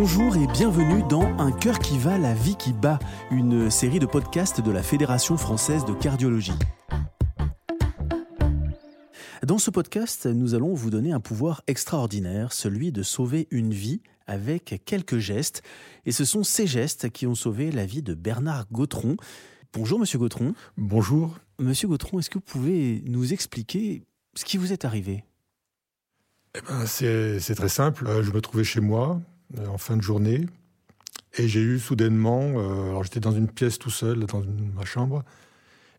Bonjour 0.00 0.36
et 0.36 0.46
bienvenue 0.46 1.02
dans 1.08 1.26
Un 1.38 1.50
cœur 1.50 1.80
qui 1.80 1.98
va, 1.98 2.18
la 2.18 2.32
vie 2.32 2.54
qui 2.54 2.72
bat, 2.72 3.00
une 3.32 3.68
série 3.68 3.98
de 3.98 4.06
podcasts 4.06 4.60
de 4.60 4.70
la 4.70 4.84
Fédération 4.84 5.36
française 5.36 5.84
de 5.84 5.92
cardiologie. 5.92 6.56
Dans 9.44 9.58
ce 9.58 9.72
podcast, 9.72 10.26
nous 10.26 10.54
allons 10.54 10.72
vous 10.72 10.90
donner 10.90 11.10
un 11.10 11.18
pouvoir 11.18 11.62
extraordinaire, 11.66 12.52
celui 12.52 12.92
de 12.92 13.02
sauver 13.02 13.48
une 13.50 13.74
vie 13.74 14.00
avec 14.28 14.80
quelques 14.84 15.18
gestes. 15.18 15.62
Et 16.06 16.12
ce 16.12 16.24
sont 16.24 16.44
ces 16.44 16.68
gestes 16.68 17.10
qui 17.10 17.26
ont 17.26 17.34
sauvé 17.34 17.72
la 17.72 17.84
vie 17.84 18.02
de 18.02 18.14
Bernard 18.14 18.66
Gautron. 18.70 19.16
Bonjour 19.72 19.98
Monsieur 19.98 20.20
Gautron. 20.20 20.54
Bonjour. 20.76 21.36
Monsieur 21.58 21.88
Gautron, 21.88 22.20
est-ce 22.20 22.30
que 22.30 22.38
vous 22.38 22.44
pouvez 22.46 23.02
nous 23.04 23.32
expliquer 23.32 24.04
ce 24.36 24.44
qui 24.44 24.58
vous 24.58 24.72
est 24.72 24.84
arrivé? 24.84 25.24
Eh 26.54 26.60
ben, 26.60 26.86
c'est, 26.86 27.40
très 27.56 27.68
simple. 27.68 28.06
Euh, 28.06 28.22
je 28.22 28.30
me 28.30 28.40
trouvais 28.40 28.62
chez 28.62 28.80
moi 28.80 29.20
en 29.56 29.78
fin 29.78 29.96
de 29.96 30.02
journée 30.02 30.46
et 31.36 31.46
j'ai 31.46 31.60
eu 31.60 31.78
soudainement, 31.78 32.42
euh, 32.56 32.90
alors 32.90 33.04
j'étais 33.04 33.20
dans 33.20 33.32
une 33.32 33.48
pièce 33.48 33.78
tout 33.78 33.90
seul, 33.90 34.24
dans 34.26 34.42
ma 34.74 34.84
chambre, 34.84 35.24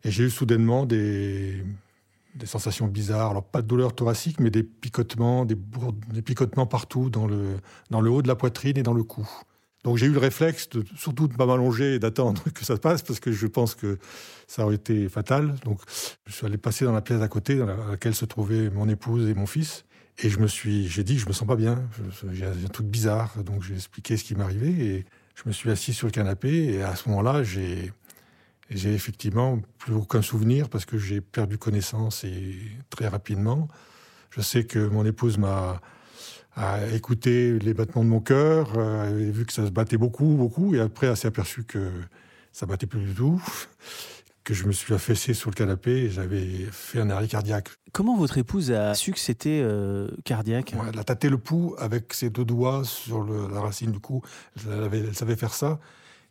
et 0.04 0.10
j'ai 0.10 0.24
eu 0.24 0.30
soudainement 0.30 0.86
des, 0.86 1.64
sensations 2.44 2.86
bizarres. 2.86 3.30
Alors 3.30 3.44
pas 3.44 3.62
de 3.62 3.66
douleur 3.66 3.94
thoracique, 3.94 4.40
mais 4.40 4.50
des 4.50 4.62
picotements, 4.62 5.44
des, 5.44 5.56
des 6.12 6.22
picotements 6.22 6.66
partout 6.66 7.10
dans 7.10 7.26
le, 7.26 7.56
dans 7.90 8.00
le 8.00 8.10
haut 8.10 8.22
de 8.22 8.28
la 8.28 8.36
poitrine 8.36 8.76
et 8.76 8.82
dans 8.82 8.94
le 8.94 9.02
cou. 9.02 9.28
Donc 9.82 9.96
j'ai 9.96 10.06
eu 10.06 10.12
le 10.12 10.18
réflexe 10.18 10.68
surtout 10.94 11.26
de 11.26 11.34
pas 11.34 11.46
m'allonger 11.46 11.94
et 11.94 11.98
d'attendre 11.98 12.42
que 12.54 12.66
ça 12.66 12.76
se 12.76 12.80
passe 12.80 13.00
parce 13.02 13.18
que 13.18 13.32
je 13.32 13.46
pense 13.46 13.74
que 13.74 13.98
ça 14.46 14.64
aurait 14.64 14.74
été 14.74 15.08
fatal. 15.08 15.54
Donc 15.64 15.80
je 16.26 16.32
suis 16.32 16.44
allé 16.44 16.58
passer 16.58 16.84
dans 16.84 16.92
la 16.92 17.00
pièce 17.00 17.22
à 17.22 17.28
côté 17.28 17.56
dans 17.56 17.66
laquelle 17.66 18.14
se 18.14 18.26
trouvaient 18.26 18.68
mon 18.68 18.88
épouse 18.88 19.28
et 19.28 19.34
mon 19.34 19.46
fils. 19.46 19.84
Et 20.18 20.28
je 20.28 20.38
me 20.38 20.46
suis, 20.46 20.88
j'ai 20.88 21.04
dit, 21.04 21.18
je 21.18 21.26
me 21.26 21.32
sens 21.32 21.48
pas 21.48 21.56
bien, 21.56 21.82
j'ai 22.32 22.44
un 22.44 22.68
truc 22.72 22.86
bizarre. 22.86 23.42
Donc 23.42 23.62
j'ai 23.62 23.74
expliqué 23.74 24.16
ce 24.16 24.24
qui 24.24 24.34
m'arrivait 24.34 24.70
et 24.70 25.06
je 25.34 25.42
me 25.46 25.52
suis 25.52 25.70
assis 25.70 25.94
sur 25.94 26.06
le 26.06 26.12
canapé. 26.12 26.74
Et 26.74 26.82
à 26.82 26.94
ce 26.94 27.08
moment-là, 27.08 27.42
j'ai, 27.42 27.92
j'ai 28.68 28.92
effectivement 28.92 29.60
plus 29.78 29.94
aucun 29.94 30.22
souvenir 30.22 30.68
parce 30.68 30.84
que 30.84 30.98
j'ai 30.98 31.20
perdu 31.20 31.56
connaissance 31.56 32.24
et 32.24 32.58
très 32.90 33.08
rapidement. 33.08 33.68
Je 34.30 34.42
sais 34.42 34.64
que 34.64 34.78
mon 34.78 35.04
épouse 35.04 35.38
m'a 35.38 35.80
a 36.56 36.84
écouté 36.88 37.58
les 37.60 37.74
battements 37.74 38.04
de 38.04 38.08
mon 38.08 38.20
cœur, 38.20 38.78
a 38.78 39.10
vu 39.10 39.46
que 39.46 39.52
ça 39.52 39.64
se 39.66 39.70
battait 39.70 39.96
beaucoup, 39.96 40.34
beaucoup, 40.34 40.74
et 40.74 40.80
après 40.80 41.06
elle 41.06 41.16
s'est 41.16 41.28
aperçue 41.28 41.64
que 41.64 41.90
ça 42.52 42.66
battait 42.66 42.86
plus 42.86 43.00
du 43.00 43.14
tout 43.14 43.40
que 44.44 44.54
je 44.54 44.66
me 44.66 44.72
suis 44.72 44.94
affaissé 44.94 45.34
sur 45.34 45.50
le 45.50 45.54
canapé 45.54 45.90
et 45.90 46.10
j'avais 46.10 46.46
fait 46.70 47.00
un 47.00 47.10
arrêt 47.10 47.28
cardiaque. 47.28 47.68
Comment 47.92 48.16
votre 48.16 48.38
épouse 48.38 48.70
a 48.72 48.94
su 48.94 49.12
que 49.12 49.18
c'était 49.18 49.60
euh, 49.62 50.08
cardiaque 50.24 50.74
Elle 50.88 50.98
a 50.98 51.04
tâté 51.04 51.28
le 51.28 51.38
pouls 51.38 51.74
avec 51.78 52.14
ses 52.14 52.30
deux 52.30 52.44
doigts 52.44 52.84
sur 52.84 53.24
la 53.24 53.60
racine 53.60 53.92
du 53.92 54.00
cou. 54.00 54.22
Elle, 54.66 55.14
savait 55.14 55.36
faire 55.36 55.54
ça. 55.54 55.78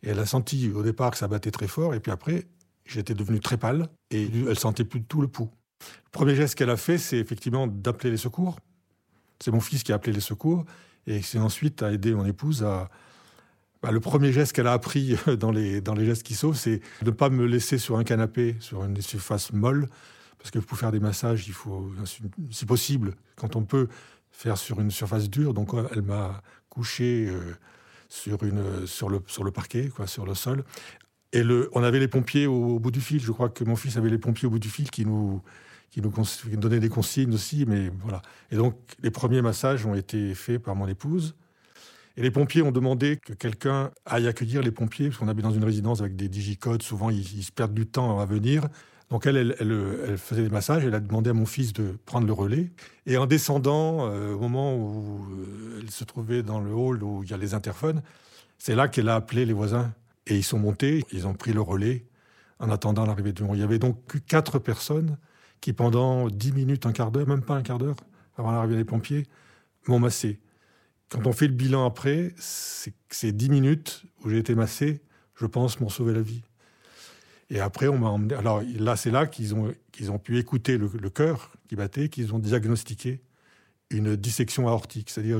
Et 0.01 0.09
elle 0.09 0.19
a 0.19 0.25
senti 0.25 0.71
au 0.71 0.83
départ 0.83 1.11
que 1.11 1.17
ça 1.17 1.27
battait 1.27 1.51
très 1.51 1.67
fort. 1.67 1.93
Et 1.93 1.99
puis 1.99 2.11
après, 2.11 2.47
j'étais 2.85 3.13
devenu 3.13 3.39
très 3.39 3.57
pâle 3.57 3.88
et 4.11 4.29
elle 4.47 4.57
sentait 4.57 4.85
plus 4.85 5.01
du 5.01 5.05
tout 5.05 5.21
le 5.21 5.27
pouls. 5.27 5.51
Le 5.79 6.11
premier 6.11 6.35
geste 6.35 6.55
qu'elle 6.55 6.69
a 6.69 6.77
fait, 6.77 6.97
c'est 6.97 7.17
effectivement 7.17 7.67
d'appeler 7.67 8.11
les 8.11 8.17
secours. 8.17 8.57
C'est 9.39 9.51
mon 9.51 9.61
fils 9.61 9.83
qui 9.83 9.91
a 9.91 9.95
appelé 9.95 10.13
les 10.13 10.19
secours. 10.19 10.66
Et 11.05 11.21
c'est 11.21 11.39
ensuite 11.39 11.83
à 11.83 11.91
aider 11.91 12.13
mon 12.13 12.25
épouse 12.25 12.63
à, 12.63 12.89
bah, 13.81 13.91
le 13.91 13.99
premier 13.99 14.31
geste 14.31 14.53
qu'elle 14.53 14.67
a 14.67 14.73
appris 14.73 15.16
dans 15.39 15.52
les, 15.52 15.81
dans 15.81 15.94
les 15.94 16.05
gestes 16.05 16.23
qui 16.23 16.35
sauvent, 16.35 16.58
c'est 16.58 16.80
de 17.02 17.05
ne 17.05 17.11
pas 17.11 17.30
me 17.30 17.45
laisser 17.45 17.77
sur 17.77 17.97
un 17.97 18.03
canapé, 18.03 18.55
sur 18.59 18.83
une 18.83 19.02
surface 19.02 19.53
molle, 19.53 19.88
parce 20.38 20.52
que 20.52 20.59
pour 20.59 20.77
faire 20.77 20.91
des 20.91 20.99
massages, 20.99 21.47
il 21.47 21.53
faut, 21.53 21.91
si 22.50 22.66
possible, 22.66 23.16
quand 23.35 23.55
on 23.55 23.63
peut, 23.63 23.88
faire 24.31 24.57
sur 24.57 24.80
une 24.80 24.91
surface 24.91 25.30
dure. 25.30 25.53
Donc 25.53 25.72
elle 25.94 26.02
m'a 26.02 26.41
couché 26.69 27.27
euh, 27.30 27.55
sur, 28.07 28.44
une, 28.44 28.85
sur, 28.85 29.09
le, 29.09 29.22
sur 29.27 29.44
le 29.44 29.52
parquet, 29.52 29.89
quoi, 29.89 30.07
sur 30.07 30.25
le 30.25 30.35
sol. 30.35 30.63
Et 31.31 31.44
le, 31.44 31.69
on 31.73 31.84
avait 31.84 32.00
les 32.00 32.07
pompiers 32.07 32.47
au, 32.47 32.79
bout 32.79 32.91
du 32.91 33.01
fil. 33.01 33.22
Je 33.22 33.31
crois 33.31 33.50
que 33.50 33.63
mon 33.63 33.75
fils 33.75 33.97
avait 33.97 34.09
les 34.09 34.17
pompiers 34.17 34.47
au 34.47 34.51
bout 34.51 34.59
du 34.59 34.69
fil 34.69 34.90
qui 34.90 35.06
nous, 35.06 35.41
qui 35.91 36.01
nous, 36.01 36.09
qui 36.09 36.50
nous 36.51 36.57
donnaient 36.57 36.79
des 36.79 36.90
consignes 36.90 37.34
aussi. 37.34 37.66
Mais 37.67 37.91
voilà. 38.01 38.22
Et 38.51 38.56
donc 38.56 38.75
les 39.01 39.11
premiers 39.11 39.41
massages 39.41 39.85
ont 39.85 39.96
été 39.96 40.34
faits 40.34 40.59
par 40.59 40.75
mon 40.75 40.88
épouse. 40.88 41.35
Et 42.18 42.22
les 42.22 42.31
pompiers 42.31 42.62
ont 42.62 42.72
demandé 42.72 43.18
que 43.18 43.34
quelqu'un 43.34 43.92
aille 44.06 44.28
accueillir 44.28 44.62
les 44.62 44.72
pompiers, 44.72 45.08
parce 45.08 45.20
qu'on 45.20 45.28
habite 45.28 45.44
dans 45.44 45.52
une 45.52 45.64
résidence 45.64 46.02
avec 46.02 46.16
des 46.16 46.28
digicodes, 46.28 46.84
souvent 46.84 47.09
ils, 47.09 47.44
se 47.44 47.52
perdent 47.52 47.74
du 47.74 47.86
temps 47.88 48.20
à 48.20 48.25
venir. 48.25 48.68
Donc 49.09 49.25
elle, 49.25 49.56
elle, 49.59 50.18
faisait 50.18 50.44
des 50.44 50.50
massages, 50.50 50.84
elle 50.84 50.94
a 50.94 51.00
demandé 51.00 51.30
à 51.30 51.34
mon 51.34 51.46
fils 51.46 51.74
de 51.74 51.97
prendre 52.06 52.28
le 52.28 52.34
relais. 52.34 52.72
Et 53.06 53.18
en 53.18 53.25
descendant, 53.25 54.08
euh, 54.08 54.34
au 54.34 54.40
moment 54.40 54.75
où 54.75 55.25
euh, 55.31 55.80
elle 55.81 55.90
se 55.90 56.03
trouvait 56.03 56.44
dans 56.44 56.59
le 56.59 56.72
hall 56.72 57.02
où 57.03 57.24
il 57.24 57.30
y 57.30 57.34
a 57.34 57.38
les 57.38 57.53
interphones, 57.53 58.02
c'est 58.59 58.76
là 58.76 58.88
qu'elle 58.88 59.09
a 59.09 59.16
appelé 59.16 59.46
les 59.46 59.53
voisins. 59.53 59.94
Et 60.28 60.36
ils 60.36 60.44
sont 60.44 60.59
montés, 60.59 61.03
ils 61.12 61.26
ont 61.26 61.34
pris 61.34 61.53
le 61.53 61.62
relais 61.62 62.06
en 62.59 62.70
attendant 62.70 63.06
l'arrivée 63.06 63.34
du 63.34 63.44
monde. 63.44 63.58
Il 63.58 63.62
y 63.62 63.64
avait 63.64 63.80
donc 63.80 63.97
quatre 64.28 64.59
personnes 64.59 65.18
qui, 65.62 65.74
pendant 65.74 66.28
dix 66.28 66.52
minutes, 66.52 66.86
un 66.86 66.91
quart 66.91 67.12
d'heure, 67.12 67.28
même 67.28 67.41
pas 67.41 67.56
un 67.56 67.64
quart 67.64 67.80
d'heure, 67.80 67.96
avant 68.38 68.52
l'arrivée 68.52 68.76
des 68.76 68.86
pompiers, 68.86 69.26
m'ont 69.88 70.00
massé. 70.00 70.40
Quand 71.09 71.25
on 71.25 71.34
fait 71.34 71.47
le 71.47 71.53
bilan 71.53 71.86
après, 71.86 72.34
c'est 72.38 73.31
dix 73.31 73.50
minutes 73.50 74.03
où 74.24 74.30
j'ai 74.30 74.38
été 74.38 74.53
massé, 74.53 75.02
je 75.36 75.46
pense, 75.47 75.80
m'ont 75.80 75.90
sauvé 75.90 76.14
la 76.14 76.22
vie. 76.22 76.44
Et 77.50 77.59
après, 77.59 77.88
on 77.88 77.97
m'a 77.97 78.09
emmené. 78.09 78.36
Alors 78.36 78.62
là, 78.78 78.96
c'est 78.96 79.09
là 79.09 79.25
qu'ils 79.25 79.56
ont, 79.56 79.74
qu'ils 79.92 80.12
ont 80.12 80.20
pu 80.20 80.38
écouter 80.38 80.78
le, 80.78 80.88
cœur 81.09 81.52
qui 81.68 81.75
battait, 81.75 82.09
qu'ils 82.09 82.34
ont 82.34 82.40
diagnostiqué 82.40 83.22
une 83.90 84.16
dissection 84.16 84.68
aortique, 84.68 85.09
c'est-à-dire 85.09 85.40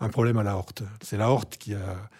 un 0.00 0.08
problème 0.10 0.36
à 0.36 0.42
l'aorte. 0.42 0.82
C'est 1.00 1.16
l'aorte 1.16 1.56
qui 1.56 1.72
a, 1.72 2.10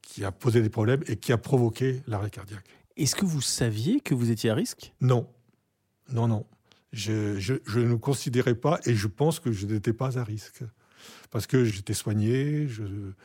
qui 0.00 0.24
a 0.24 0.32
posé 0.32 0.62
des 0.62 0.70
problèmes 0.70 1.02
et 1.06 1.16
qui 1.16 1.32
a 1.32 1.38
provoqué 1.38 2.02
l'arrêt 2.06 2.30
cardiaque. 2.30 2.64
Est-ce 2.96 3.14
que 3.14 3.26
vous 3.26 3.42
saviez 3.42 4.00
que 4.00 4.14
vous 4.14 4.30
étiez 4.30 4.48
à 4.48 4.54
risque? 4.54 4.94
Non. 5.02 5.28
Non, 6.08 6.28
non. 6.28 6.46
Je, 6.92 7.38
je, 7.38 7.54
je 7.66 7.80
ne 7.80 7.94
considérais 7.96 8.54
pas 8.54 8.80
et 8.86 8.94
je 8.94 9.06
pense 9.06 9.38
que 9.38 9.52
je 9.52 9.66
n'étais 9.66 9.92
pas 9.92 10.18
à 10.18 10.24
risque 10.24 10.62
parce 11.30 11.46
que 11.46 11.64
j'étais 11.64 11.94
soigné, 11.94 12.68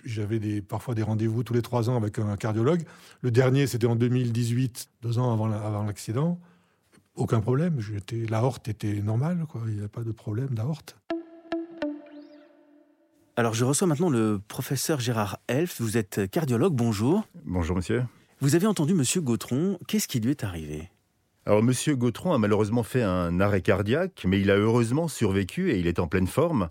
j'avais 0.05 0.39
des, 0.39 0.61
parfois 0.61 0.95
des 0.95 1.03
rendez-vous 1.03 1.43
tous 1.43 1.53
les 1.53 1.61
trois 1.61 1.89
ans 1.89 1.97
avec 1.97 2.19
un 2.19 2.35
cardiologue. 2.37 2.83
Le 3.21 3.31
dernier, 3.31 3.67
c'était 3.67 3.87
en 3.87 3.95
2018, 3.95 4.89
deux 5.01 5.19
ans 5.19 5.33
avant, 5.33 5.47
l'accident. 5.83 6.39
Aucun 7.15 7.41
problème, 7.41 7.79
l'aorte 8.29 8.67
était 8.67 9.01
normale, 9.01 9.45
quoi. 9.49 9.61
il 9.67 9.77
n'y 9.77 9.83
a 9.83 9.87
pas 9.87 10.03
de 10.03 10.11
problème 10.11 10.49
d'aorte. 10.51 10.97
Alors 13.35 13.53
je 13.53 13.65
reçois 13.65 13.87
maintenant 13.87 14.09
le 14.09 14.39
professeur 14.47 14.99
Gérard 14.99 15.37
Elf, 15.47 15.79
vous 15.79 15.97
êtes 15.97 16.29
cardiologue, 16.31 16.73
bonjour. 16.73 17.23
Bonjour 17.45 17.75
monsieur. 17.75 18.03
Vous 18.39 18.55
avez 18.55 18.65
entendu 18.65 18.95
monsieur 18.95 19.21
Gautron, 19.21 19.77
qu'est-ce 19.87 20.07
qui 20.07 20.19
lui 20.19 20.31
est 20.31 20.43
arrivé? 20.43 20.89
Alors, 21.47 21.63
Monsieur 21.63 21.95
Gautron 21.95 22.33
a 22.33 22.37
malheureusement 22.37 22.83
fait 22.83 23.03
un 23.03 23.39
arrêt 23.39 23.61
cardiaque, 23.61 24.25
mais 24.27 24.41
il 24.41 24.51
a 24.51 24.57
heureusement 24.57 25.07
survécu 25.07 25.71
et 25.71 25.79
il 25.79 25.87
est 25.87 25.99
en 25.99 26.07
pleine 26.07 26.27
forme 26.27 26.67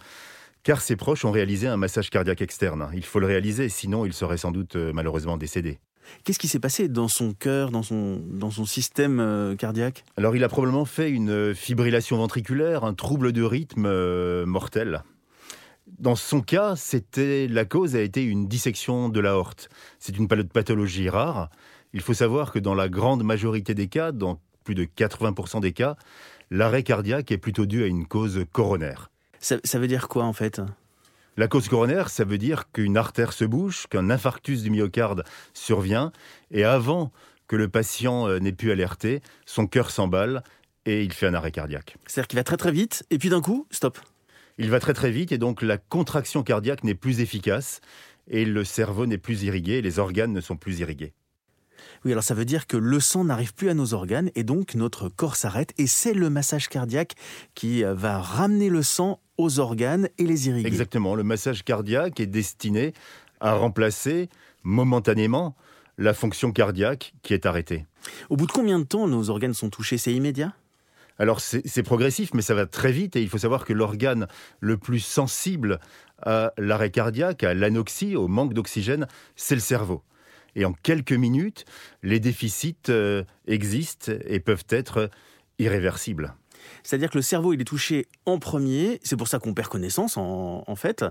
car 0.66 0.80
ses 0.80 0.96
proches 0.96 1.24
ont 1.24 1.30
réalisé 1.30 1.68
un 1.68 1.76
massage 1.76 2.10
cardiaque 2.10 2.42
externe. 2.42 2.90
Il 2.92 3.04
faut 3.04 3.20
le 3.20 3.26
réaliser, 3.28 3.68
sinon 3.68 4.04
il 4.04 4.12
serait 4.12 4.36
sans 4.36 4.50
doute 4.50 4.74
euh, 4.74 4.90
malheureusement 4.92 5.36
décédé. 5.36 5.78
Qu'est-ce 6.24 6.40
qui 6.40 6.48
s'est 6.48 6.58
passé 6.58 6.88
dans 6.88 7.06
son 7.06 7.34
cœur, 7.34 7.70
dans 7.70 7.84
son, 7.84 8.20
dans 8.32 8.50
son 8.50 8.64
système 8.64 9.20
euh, 9.20 9.54
cardiaque? 9.54 10.02
Alors 10.16 10.34
il 10.34 10.42
a 10.42 10.48
probablement 10.48 10.84
fait 10.84 11.08
une 11.08 11.54
fibrillation 11.54 12.16
ventriculaire, 12.16 12.82
un 12.82 12.94
trouble 12.94 13.30
de 13.30 13.44
rythme 13.44 13.86
euh, 13.86 14.44
mortel. 14.44 15.04
Dans 16.00 16.16
son 16.16 16.40
cas, 16.40 16.74
c'était 16.74 17.46
la 17.46 17.64
cause 17.64 17.94
a 17.94 18.00
été 18.00 18.24
une 18.24 18.48
dissection 18.48 19.08
de 19.08 19.20
l'aorte. 19.20 19.68
C'est 20.00 20.18
une 20.18 20.26
pathologie 20.26 21.08
rare. 21.08 21.48
Il 21.92 22.00
faut 22.00 22.12
savoir 22.12 22.50
que 22.50 22.58
dans 22.58 22.74
la 22.74 22.88
grande 22.88 23.22
majorité 23.22 23.72
des 23.74 23.86
cas, 23.86 24.10
dans 24.10 24.40
plus 24.64 24.74
de 24.74 24.82
80% 24.82 25.60
des 25.60 25.72
cas, 25.72 25.94
l'arrêt 26.50 26.82
cardiaque 26.82 27.30
est 27.30 27.38
plutôt 27.38 27.66
dû 27.66 27.84
à 27.84 27.86
une 27.86 28.04
cause 28.04 28.44
coronaire. 28.50 29.12
Ça, 29.40 29.78
veut 29.78 29.88
dire 29.88 30.08
quoi 30.08 30.24
en 30.24 30.32
fait? 30.32 30.60
La 31.36 31.48
cause 31.48 31.68
coronaire, 31.68 32.08
ça 32.08 32.24
veut 32.24 32.38
dire 32.38 32.70
qu'une 32.72 32.96
artère 32.96 33.32
se 33.32 33.44
bouche, 33.44 33.86
qu'un 33.88 34.10
infarctus 34.10 34.62
du 34.62 34.70
myocarde 34.70 35.24
survient, 35.52 36.12
et 36.50 36.64
avant 36.64 37.12
que 37.46 37.56
le 37.56 37.68
patient 37.68 38.26
euh, 38.26 38.38
n'ait 38.38 38.52
pu 38.52 38.72
alerter, 38.72 39.20
son 39.44 39.66
cœur 39.66 39.90
s'emballe 39.90 40.42
et 40.86 41.02
il 41.02 41.12
fait 41.12 41.26
un 41.26 41.34
arrêt 41.34 41.50
cardiaque. 41.50 41.96
C'est-à-dire 42.06 42.28
qu'il 42.28 42.38
va 42.38 42.44
très 42.44 42.56
très 42.56 42.72
vite, 42.72 43.04
et 43.10 43.18
puis 43.18 43.28
d'un 43.28 43.40
coup, 43.40 43.66
stop. 43.70 43.98
Il 44.58 44.70
va 44.70 44.80
très 44.80 44.94
très 44.94 45.10
vite, 45.10 45.32
et 45.32 45.38
donc 45.38 45.62
la 45.62 45.78
contraction 45.78 46.42
cardiaque 46.42 46.84
n'est 46.84 46.94
plus 46.94 47.20
efficace, 47.20 47.80
et 48.28 48.44
le 48.44 48.64
cerveau 48.64 49.06
n'est 49.06 49.18
plus 49.18 49.42
irrigué, 49.42 49.82
les 49.82 49.98
organes 49.98 50.32
ne 50.32 50.40
sont 50.40 50.56
plus 50.56 50.80
irrigués. 50.80 51.12
Oui, 52.04 52.12
alors 52.12 52.24
ça 52.24 52.34
veut 52.34 52.44
dire 52.44 52.66
que 52.66 52.76
le 52.76 53.00
sang 53.00 53.24
n'arrive 53.24 53.54
plus 53.54 53.68
à 53.68 53.74
nos 53.74 53.94
organes 53.94 54.30
et 54.34 54.44
donc 54.44 54.74
notre 54.74 55.08
corps 55.08 55.36
s'arrête 55.36 55.72
et 55.78 55.86
c'est 55.86 56.14
le 56.14 56.30
massage 56.30 56.68
cardiaque 56.68 57.14
qui 57.54 57.84
euh, 57.84 57.94
va 57.94 58.20
ramener 58.20 58.68
le 58.68 58.82
sang 58.82 59.20
aux 59.38 59.58
organes 59.58 60.08
et 60.18 60.24
les 60.24 60.48
irriguer. 60.48 60.68
Exactement, 60.68 61.14
le 61.14 61.22
massage 61.22 61.64
cardiaque 61.64 62.20
est 62.20 62.26
destiné 62.26 62.94
à 63.40 63.54
remplacer 63.54 64.28
momentanément 64.62 65.54
la 65.98 66.14
fonction 66.14 66.52
cardiaque 66.52 67.14
qui 67.22 67.34
est 67.34 67.46
arrêtée. 67.46 67.86
Au 68.30 68.36
bout 68.36 68.46
de 68.46 68.52
combien 68.52 68.78
de 68.78 68.84
temps 68.84 69.08
nos 69.08 69.30
organes 69.30 69.54
sont 69.54 69.70
touchés? 69.70 69.98
C'est 69.98 70.12
immédiat? 70.12 70.52
Alors 71.18 71.40
c'est 71.40 71.82
progressif, 71.82 72.34
mais 72.34 72.42
ça 72.42 72.54
va 72.54 72.66
très 72.66 72.92
vite 72.92 73.16
et 73.16 73.22
il 73.22 73.28
faut 73.30 73.38
savoir 73.38 73.64
que 73.64 73.72
l'organe 73.72 74.26
le 74.60 74.76
plus 74.76 75.00
sensible 75.00 75.80
à 76.22 76.52
l'arrêt 76.58 76.90
cardiaque, 76.90 77.42
à 77.42 77.54
l'anoxie, 77.54 78.16
au 78.16 78.28
manque 78.28 78.52
d'oxygène, 78.52 79.06
c'est 79.34 79.54
le 79.54 79.62
cerveau. 79.62 80.02
Et 80.56 80.64
en 80.64 80.72
quelques 80.72 81.12
minutes, 81.12 81.64
les 82.02 82.18
déficits 82.18 82.76
euh, 82.88 83.22
existent 83.46 84.12
et 84.26 84.40
peuvent 84.40 84.64
être 84.70 85.10
irréversibles. 85.60 86.34
C'est-à-dire 86.82 87.10
que 87.10 87.18
le 87.18 87.22
cerveau, 87.22 87.52
il 87.52 87.60
est 87.60 87.64
touché 87.64 88.06
en 88.24 88.38
premier, 88.38 88.98
c'est 89.04 89.16
pour 89.16 89.28
ça 89.28 89.38
qu'on 89.38 89.54
perd 89.54 89.68
connaissance 89.68 90.16
en, 90.16 90.76
fait, 90.76 91.04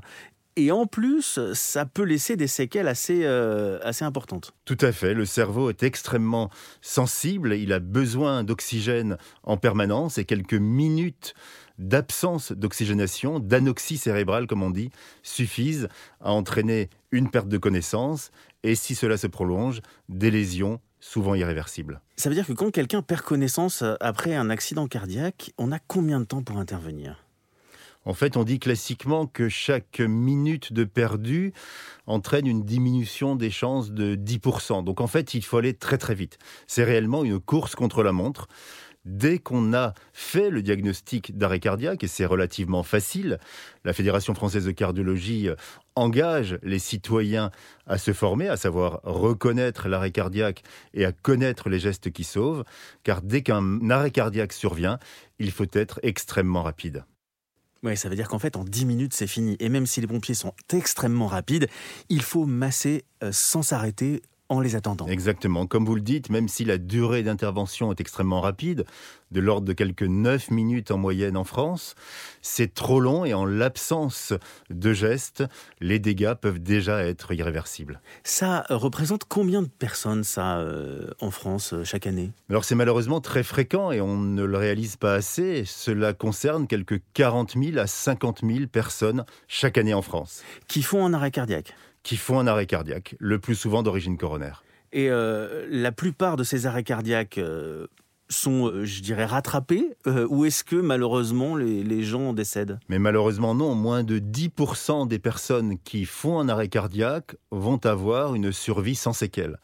et 0.57 0.71
en 0.71 0.86
plus, 0.86 1.39
ça 1.53 1.86
peut 1.86 2.03
laisser 2.03 2.38
des 2.38 2.47
séquelles 2.47 2.88
assez, 2.88 3.21
euh, 3.24 3.77
assez 3.83 4.06
importantes. 4.06 4.53
Tout 4.65 4.77
à 4.81 4.92
fait. 4.92 5.13
Le 5.13 5.25
cerveau 5.25 5.69
est 5.69 5.83
extrêmement 5.83 6.50
sensible. 6.81 7.56
Il 7.56 7.74
a 7.74 7.80
besoin 7.80 8.44
d'oxygène 8.44 9.18
en 9.44 9.57
permanence 9.57 10.18
et 10.18 10.25
quelques 10.25 10.53
minutes 10.53 11.33
d'absence 11.77 12.51
d'oxygénation, 12.51 13.39
d'anoxie 13.39 13.98
cérébrale, 13.98 14.48
comme 14.48 14.63
on 14.63 14.69
dit, 14.69 14.92
suffisent 15.24 15.89
à 16.22 16.31
entraîner 16.31 16.89
une 17.12 17.30
perte 17.30 17.48
de 17.48 17.57
connaissance 17.57 18.31
et, 18.63 18.75
si 18.75 18.95
cela 18.95 19.18
se 19.18 19.27
prolonge, 19.27 19.81
des 20.10 20.31
lésions 20.31 20.80
souvent 21.00 21.36
irréversibles. 21.36 22.01
Ça 22.18 22.30
veut 22.30 22.36
dire 22.36 22.48
que 22.48 22.54
quand 22.54 22.72
quelqu'un 22.72 23.01
perd 23.01 23.22
connaissance 23.22 23.83
après 24.00 24.36
un 24.36 24.50
accident 24.50 24.88
cardiaque, 24.88 25.51
on 25.57 25.72
a 25.72 25.80
combien 25.80 26.19
de 26.19 26.25
temps 26.25 26.42
pour 26.42 26.57
intervenir? 26.57 27.25
En 28.06 28.13
fait, 28.13 28.38
on 28.38 28.44
dit 28.44 28.60
classiquement 28.60 29.25
que 29.25 29.50
chaque 29.50 30.00
minute 30.00 30.74
de 30.74 30.83
perdu 30.83 31.54
entraîne 32.06 32.45
une 32.45 32.63
diminution 32.63 33.36
des 33.36 33.50
chances 33.50 33.92
de 33.92 34.16
10%. 34.16 34.83
Donc 34.83 35.01
en 35.01 35.07
fait, 35.07 35.33
il 35.33 35.44
faut 35.44 35.57
aller 35.57 35.74
très 35.74 35.98
très 35.98 36.13
vite. 36.13 36.38
C'est 36.68 36.83
réellement 36.83 37.24
une 37.24 37.39
course 37.39 37.75
contre 37.75 38.04
la 38.04 38.12
montre 38.12 38.48
dès 39.06 39.40
qu'on 39.40 39.74
a 39.74 39.94
fait 40.13 40.50
le 40.50 40.62
diagnostic 40.62 41.38
d'arrêt 41.38 41.60
cardiaque, 41.60 42.04
et 42.04 42.07
c'est 42.07 42.25
relativement 42.25 42.84
facile, 42.84 43.40
la 43.84 43.94
Fédération 43.94 44.34
française 44.34 44.66
de 44.66 44.72
cardiologie 44.72 45.50
euh, 45.50 45.56
engage 45.96 46.60
les 46.63 46.80
citoyens 46.80 47.52
à 47.88 47.98
se 47.98 48.12
former, 48.13 48.50
à 48.50 48.57
savoir 48.57 49.00
reconnaître 49.04 49.88
l'arrêt 49.88 50.12
cardiaque 50.12 50.63
et 50.94 51.06
à 51.06 51.12
connaître 51.12 51.69
les 51.69 51.80
gestes 51.80 52.12
qui 52.12 52.24
sauvent, 52.24 52.63
car 53.04 53.22
dès 53.22 53.42
qu'un 53.42 53.90
arrêt 53.90 54.12
cardiaque 54.12 54.54
survient, 54.54 55.00
il 55.40 55.52
faut 55.52 55.66
être 55.72 56.00
extrêmement 56.04 56.63
rapide. 56.63 57.06
Oui, 57.84 57.96
ça 57.96 58.10
veut 58.10 58.16
dire 58.16 58.28
qu'en 58.28 58.40
fait, 58.40 58.57
en 58.57 58.63
10 58.63 58.86
minutes, 58.86 59.13
c'est 59.13 59.28
fini. 59.28 59.56
Et 59.60 59.69
même 59.69 59.86
si 59.86 60.02
les 60.02 60.07
pompiers 60.07 60.34
sont 60.34 60.54
extrêmement 60.74 61.28
rapides, 61.28 61.68
il 62.10 62.24
faut 62.24 62.48
masser 62.48 63.06
euh, 63.24 63.31
sans 63.31 63.62
s'arrêter 63.62 64.24
en 64.50 64.59
les 64.59 64.75
attendant. 64.75 65.07
Exactement. 65.07 65.65
Comme 65.65 65.86
vous 65.86 65.95
le 65.95 66.01
dites, 66.01 66.30
même 66.30 66.47
si 66.47 66.65
la 66.65 66.77
durée 66.77 67.24
d'intervention 67.24 67.92
est 67.92 68.00
extrêmement 68.00 68.42
rapide, 68.42 68.86
de 69.31 69.39
l'ordre 69.42 69.68
de 69.68 69.74
quelques 69.74 70.03
9 70.03 70.51
minutes 70.51 70.92
en 70.92 70.97
moyenne 70.97 71.36
en 71.36 71.44
France, 71.44 71.95
c'est 72.42 72.74
trop 72.74 73.00
long 73.00 73.25
et 73.25 73.33
en 73.33 73.45
l'absence 73.45 74.33
de 74.69 74.94
gestes, 74.94 75.44
les 75.81 76.00
dégâts 76.00 76.36
peuvent 76.36 76.59
déjà 76.59 77.03
être 77.03 77.33
irréversibles. 77.33 78.01
Ça 78.24 78.65
représente 78.69 79.25
combien 79.25 79.62
de 79.62 79.68
personnes, 79.68 80.24
ça, 80.24 80.59
euh, 80.59 81.09
en 81.19 81.31
France, 81.31 81.74
euh, 81.74 81.83
chaque 81.83 82.06
année? 82.06 82.31
Alors 82.50 82.65
c'est 82.65 82.75
malheureusement 82.75 83.21
très 83.21 83.44
fréquent 83.44 83.92
et 83.92 84.00
on 84.00 84.18
ne 84.18 84.44
le 84.44 84.57
réalise 84.57 84.95
pas 84.95 85.15
assez. 85.15 85.63
Cela 85.65 86.13
concerne 86.13 86.68
quelques 86.68 87.01
40 87.13 87.56
000 87.62 87.77
à 87.80 87.88
50 87.88 88.42
000 88.44 88.68
personnes 88.68 89.25
chaque 89.47 89.77
année 89.77 89.94
en 89.94 90.01
France. 90.01 90.44
Qui 90.68 90.83
font 90.83 91.06
un 91.06 91.13
arrêt 91.13 91.31
cardiaque? 91.31 91.74
Qui 92.06 92.18
font 92.18 92.40
un 92.40 92.46
arrêt 92.46 92.68
cardiaque, 92.68 93.16
le 93.19 93.40
plus 93.40 93.56
souvent 93.56 93.81
d'origine 93.81 94.16
coronaire. 94.16 94.63
Et 94.94 95.10
euh, 95.10 95.66
la 95.69 95.92
plupart 95.92 96.38
de 96.38 96.44
ces 96.44 96.68
arrêts 96.68 96.84
cardiaques 96.84 97.40
euh, 97.40 97.88
sont, 98.30 98.68
euh, 98.68 98.86
je 98.86 99.02
dirais, 99.02 99.25
rattrapés 99.25 99.98
Ou 100.06 100.46
est-ce 100.46 100.63
que 100.63 100.75
malheureusement 100.75 101.56
les, 101.56 102.04
gens 102.04 102.34
décèdent? 102.34 102.80
Mais 102.90 103.00
malheureusement 103.00 103.56
non, 103.56 103.74
moins 103.74 104.04
de 104.04 104.19
10% 104.19 105.07
des 105.07 105.18
personnes 105.18 105.80
qui 105.80 106.06
font 106.06 106.40
un 106.40 106.48
arrêt 106.48 106.69
cardiaque 106.69 107.38
vont 107.50 107.84
avoir 107.84 108.36
une 108.36 108.52
survie 108.52 108.96
sans 108.96 109.13
séquelles. 109.13 109.57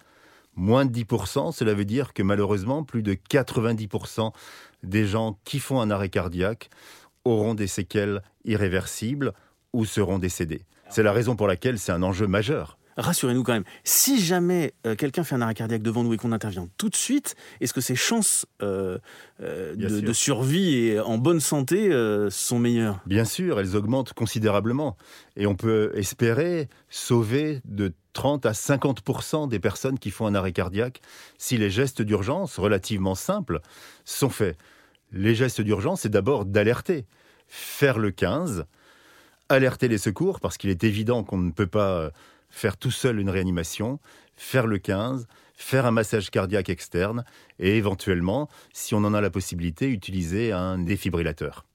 Moins 0.56 0.86
de 0.86 0.92
10%, 0.92 1.52
cela 1.52 1.76
veut 1.76 1.86
dire 1.86 2.12
que 2.12 2.24
malheureusement 2.24 2.84
plus 2.84 3.04
de 3.04 3.14
90% 3.14 4.34
des 4.82 5.06
gens 5.06 5.40
qui 5.46 5.60
font 5.60 5.80
un 5.80 5.92
arrêt 5.92 6.10
cardiaque 6.10 6.72
auront 7.24 7.54
des 7.54 7.68
séquelles 7.68 8.24
irréversibles 8.46 9.32
ou 9.74 9.86
seront 9.86 10.18
décédés. 10.18 10.66
C'est 10.92 11.04
la 11.04 11.14
raison 11.14 11.38
pour 11.38 11.48
laquelle 11.48 11.80
c'est 11.80 11.94
un 11.94 12.04
enjeu 12.04 12.28
majeur. 12.28 12.78
Rassurez-nous 12.98 13.44
quand 13.44 13.54
même, 13.54 13.64
si 13.86 14.20
jamais 14.22 14.74
euh, 14.86 14.96
quelqu'un 14.96 15.24
fait 15.24 15.36
un 15.36 15.42
arrêt 15.42 15.54
cardiaque 15.54 15.82
devant 15.82 16.04
nous 16.04 16.14
et 16.14 16.18
qu'on 16.18 16.34
intervient 16.34 16.68
tout 16.78 16.90
de 16.90 16.96
suite, 16.96 17.36
est-ce 17.62 17.74
que 17.74 17.80
ses 17.80 17.96
chances 17.96 18.46
euh, 18.62 18.98
euh, 19.42 19.74
de, 19.76 20.14
survie 20.14 20.76
et 20.76 21.00
en 21.00 21.18
bonne 21.18 21.40
santé 21.40 21.90
sont 22.30 22.60
meilleures? 22.60 23.00
Bien 23.06 23.24
sûr, 23.24 23.62
elles 23.62 23.78
augmentent 23.78 24.12
considérablement. 24.12 24.98
Et 25.38 25.48
on 25.48 25.56
peut 25.56 25.92
espérer 25.96 26.68
sauver 26.90 27.62
de 27.64 27.94
30 28.12 28.46
à 28.46 28.52
50% 28.52 29.48
des 29.48 29.60
personnes 29.60 29.98
qui 29.98 30.12
font 30.12 30.28
un 30.28 30.36
arrêt 30.36 30.52
cardiaque 30.52 31.00
si 31.38 31.58
les 31.58 31.70
gestes 31.70 32.02
d'urgence, 32.02 32.60
relativement 32.60 33.16
simples, 33.16 33.62
sont 34.04 34.30
faits. 34.30 34.58
Les 35.14 35.36
gestes 35.36 35.62
d'urgence, 35.62 36.02
c'est 36.02 36.10
d'abord 36.10 36.44
d'alerter. 36.44 37.06
Faire 37.48 38.00
le 38.00 38.12
15, 38.12 38.66
alerter 39.52 39.88
les 39.88 39.98
secours, 39.98 40.40
parce 40.40 40.58
qu'il 40.58 40.70
est 40.70 40.84
évident 40.84 41.24
qu'on 41.24 41.38
ne 41.38 41.52
peut 41.52 41.68
pas 41.68 41.98
euh, 41.98 42.10
faire 42.50 42.78
tout 42.78 42.92
seul 42.92 43.20
une 43.20 43.30
réanimation, 43.30 44.00
faire 44.36 44.68
le 44.68 44.78
15, 44.78 45.28
faire 45.56 45.86
un 45.86 45.92
massage 45.92 46.30
cardiaque 46.30 46.70
externe 46.70 47.24
et 47.60 47.78
éventuellement, 47.78 48.50
si 48.74 48.96
on 48.96 49.00
en 49.00 49.14
a 49.14 49.22
la 49.22 49.30
possibilité, 49.30 49.88
utiliser 49.88 50.52
un 50.52 50.80
défibrillateur. 50.80 51.66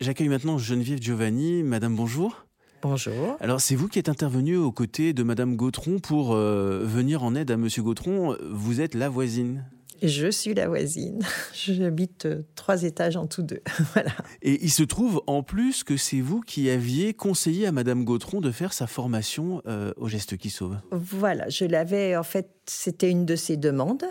J'accueille 0.00 0.28
maintenant 0.28 0.56
Geneviève 0.58 1.00
Giovanni. 1.00 1.62
Madame, 1.62 1.94
bonjour. 1.94 2.46
Bonjour. 2.82 3.36
Alors, 3.40 3.60
c'est 3.60 3.74
vous 3.74 3.88
qui 3.88 3.98
êtes 3.98 4.08
intervenu 4.08 4.56
aux 4.56 4.72
côtés 4.72 5.12
de 5.12 5.22
Madame 5.22 5.56
Gautron 5.56 5.98
pour 5.98 6.32
euh, 6.32 6.82
venir 6.84 7.22
en 7.22 7.34
aide 7.34 7.50
à 7.50 7.58
Monsieur 7.58 7.82
Gautron. 7.82 8.36
Vous 8.50 8.80
êtes 8.80 8.94
la 8.94 9.10
voisine 9.10 9.64
je 10.02 10.30
suis 10.30 10.54
la 10.54 10.68
voisine. 10.68 11.20
J'habite 11.54 12.26
euh, 12.26 12.42
trois 12.54 12.82
étages 12.82 13.16
en 13.16 13.26
tous 13.26 13.42
deux. 13.42 13.60
voilà. 13.94 14.12
Et 14.42 14.62
il 14.62 14.70
se 14.70 14.82
trouve 14.82 15.22
en 15.26 15.42
plus 15.42 15.84
que 15.84 15.96
c'est 15.96 16.20
vous 16.20 16.40
qui 16.40 16.70
aviez 16.70 17.14
conseillé 17.14 17.66
à 17.66 17.72
Madame 17.72 18.04
Gautron 18.04 18.40
de 18.40 18.50
faire 18.50 18.72
sa 18.72 18.86
formation 18.86 19.62
euh, 19.66 19.92
au 19.96 20.08
geste 20.08 20.36
qui 20.36 20.50
sauve. 20.50 20.78
Voilà, 20.90 21.48
je 21.48 21.64
l'avais, 21.64 22.16
en 22.16 22.22
fait, 22.22 22.50
c'était 22.66 23.10
une 23.10 23.26
de 23.26 23.36
ses 23.36 23.56
demandes. 23.56 24.04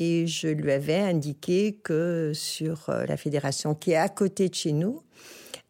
Et 0.00 0.28
je 0.28 0.46
lui 0.46 0.70
avais 0.70 0.98
indiqué 0.98 1.80
que 1.82 2.30
sur 2.32 2.88
euh, 2.88 3.04
la 3.06 3.16
fédération 3.16 3.74
qui 3.74 3.90
est 3.90 3.96
à 3.96 4.08
côté 4.08 4.48
de 4.48 4.54
chez 4.54 4.72
nous, 4.72 5.02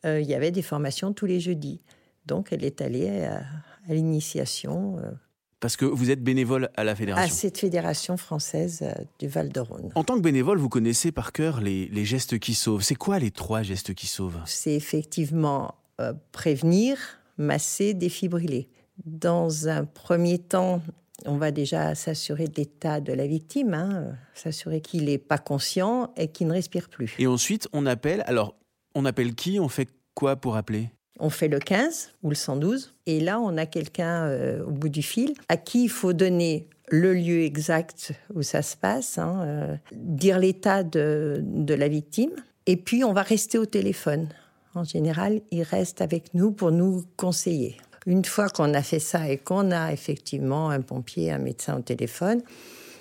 il 0.05 0.23
y 0.23 0.35
avait 0.35 0.53
des 0.53 0.63
formations 0.63 1.13
tous 1.13 1.27
les 1.27 1.41
jeudis. 1.41 1.81
Donc 2.25 2.53
elle 2.53 2.65
est 2.65 2.81
allée 2.81 3.25
à, 3.25 3.43
à 3.89 3.95
l'initiation 3.95 4.97
parce 5.61 5.77
que 5.77 5.85
vous 5.85 6.11
êtes 6.11 6.23
bénévole 6.23 6.71
à 6.77 6.85
la 6.85 6.95
fédération. 6.95 7.33
À 7.33 7.37
cette 7.37 7.59
fédération 7.59 8.17
française 8.17 8.81
euh, 8.83 8.93
du 9.19 9.29
Val-de-Rhône. 9.29 9.91
En 9.95 10.05
tant 10.05 10.17
que 10.17 10.21
bénévole, 10.21 10.59
vous 10.59 10.69
connaissez 10.69 11.13
par 11.13 11.33
cœur 11.33 11.61
les, 11.61 12.05
gestes 12.05 12.39
qui 12.39 12.55
sauvent. 12.55 12.83
C'est 12.83 12.95
quoi 12.95 13.19
les 13.19 13.31
trois 13.31 13.63
gestes 13.63 13.95
qui 13.95 14.07
sauvent? 14.07 14.41
C'est 14.47 14.75
effectivement 14.75 15.75
euh, 16.01 16.13
prévenir, 16.33 16.99
masser, 17.39 17.95
défibriller. 17.95 18.69
Dans 19.05 19.69
un 19.69 19.85
premier 19.85 20.39
temps, 20.39 20.83
on 21.27 21.37
va 21.37 21.51
déjà 21.51 21.95
s'assurer 21.95 22.47
de 22.47 22.55
l'état 22.57 23.01
de 23.01 23.13
la 23.13 23.27
victime, 23.27 23.75
hein, 23.75 24.13
s'assurer 24.35 24.81
qu'il 24.81 25.07
n'est 25.07 25.19
pas 25.19 25.39
conscient 25.39 26.13
et 26.17 26.29
qu'il 26.29 26.47
ne 26.47 26.53
respire 26.53 26.89
plus. 26.89 27.15
Et 27.19 27.27
ensuite, 27.27 27.69
on 27.73 27.87
appelle. 27.87 28.23
Alors, 28.27 28.55
on 28.95 29.05
appelle 29.05 29.35
qui 29.35 29.59
On 29.61 29.69
fait 29.69 29.89
quoi 30.15 30.37
pour 30.37 30.57
appeler? 30.57 30.91
On 31.19 31.31
fait 31.31 31.49
le 31.49 31.59
15 31.59 32.11
ou 32.23 32.31
le 32.31 32.35
112, 32.35 32.95
et 33.07 33.21
là, 33.21 33.41
on 33.41 33.57
a 33.57 33.67
quelqu'un 33.67 34.27
euh, 34.27 34.65
au 34.65 34.71
bout 34.71 34.89
du 34.89 35.03
fil 35.03 35.35
à 35.49 35.57
qui 35.57 35.85
il 35.85 35.91
faut 35.91 36.13
donner 36.13 36.69
le 36.91 37.13
lieu 37.13 37.43
exact 37.43 38.13
où 38.35 38.43
ça 38.43 38.63
se 38.63 38.77
passe, 38.77 39.19
hein, 39.19 39.43
euh, 39.45 39.77
dire 39.93 40.39
l'état 40.39 40.83
de, 40.83 41.41
de 41.43 41.75
la 41.75 41.89
victime, 41.89 42.31
et 42.67 42.77
puis 42.77 43.05
on 43.05 43.13
va 43.13 43.23
rester 43.23 43.59
au 43.59 43.67
téléphone. 43.67 44.29
En 44.75 44.85
général, 44.85 45.41
il 45.51 45.63
reste 45.63 46.01
avec 46.01 46.35
nous 46.35 46.53
pour 46.53 46.71
nous 46.71 47.05
conseiller. 47.17 47.77
Une 48.07 48.25
fois 48.25 48.49
qu'on 48.49 48.73
a 48.75 48.83
fait 48.83 49.01
ça 49.01 49.29
et 49.29 49.39
qu'on 49.39 49.71
a 49.71 49.93
effectivement 49.93 50.71
un 50.71 50.81
pompier, 50.81 51.31
un 51.31 51.39
médecin 51.39 51.79
au 51.79 51.83
téléphone, 51.83 52.43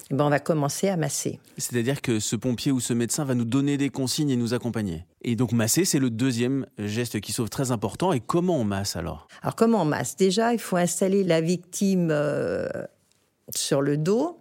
eh 0.10 0.14
ben, 0.14 0.26
on 0.26 0.30
va 0.30 0.40
commencer 0.40 0.88
à 0.88 0.96
masser. 0.96 1.40
C'est-à-dire 1.58 2.02
que 2.02 2.20
ce 2.20 2.36
pompier 2.36 2.72
ou 2.72 2.80
ce 2.80 2.94
médecin 2.94 3.26
va 3.26 3.36
nous 3.36 3.46
donner 3.46 3.78
des 3.78 3.90
consignes 3.90 4.30
et 4.30 4.38
nous 4.38 4.54
accompagner. 4.54 5.06
Et 5.22 5.36
donc 5.36 5.52
masser, 5.52 5.84
c'est 5.84 6.00
le 6.00 6.10
deuxième 6.10 6.66
geste 6.78 7.20
qui 7.20 7.34
sauve 7.34 7.50
très 7.50 7.72
important. 7.72 8.14
Et 8.14 8.22
comment 8.22 8.58
on 8.58 8.64
masse 8.64 8.96
alors? 8.96 9.28
Alors 9.42 9.56
comment 9.56 9.82
on 9.82 9.86
masse? 9.86 10.16
Déjà, 10.16 10.54
il 10.54 10.60
faut 10.60 10.78
installer 10.78 11.24
la 11.24 11.42
victime 11.42 12.10
euh, 12.12 12.68
sur 13.54 13.82
le 13.82 13.98
dos, 13.98 14.40